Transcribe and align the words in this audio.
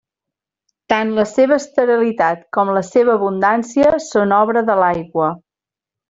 Tant 0.93 1.09
la 1.17 1.25
seva 1.31 1.57
esterilitat 1.63 2.41
com 2.57 2.71
la 2.79 2.83
seva 2.89 3.13
abundància 3.19 3.91
són 4.09 4.33
obra 4.43 4.65
de 4.71 4.79
l'aigua. 4.85 5.29